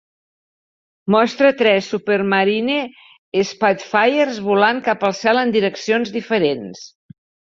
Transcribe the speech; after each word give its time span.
Mostra 1.15 1.49
tres 1.59 1.89
Supermarine 1.95 2.77
Spitfires 3.51 4.41
volant 4.47 4.81
cap 4.89 5.07
al 5.11 5.15
cel 5.21 5.43
en 5.45 5.55
direccions 5.59 6.15
diferents. 6.19 6.83